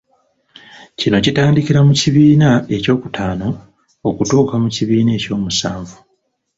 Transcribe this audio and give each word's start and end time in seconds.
Kino 0.99 1.17
kitandikira 1.25 1.79
mu 1.87 1.93
kibiina 1.99 2.49
ekyokutaano 2.75 3.47
okutuuka 4.09 4.55
mu 4.63 4.69
kibiina 4.75 5.11
eky'omusanvu. 5.17 5.97